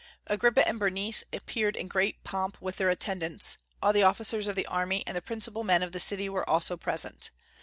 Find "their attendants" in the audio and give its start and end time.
2.77-3.59